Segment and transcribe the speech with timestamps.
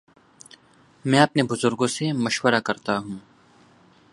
[1.05, 3.17] میں اپنے بزرگوں سے مشورہ کرتا ہوں۔